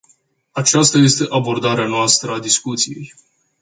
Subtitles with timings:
[0.51, 3.13] Aceasta este abordarea noastră a discuției.